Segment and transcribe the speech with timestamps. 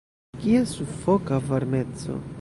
[0.39, 2.21] Kia sufoka varmeco!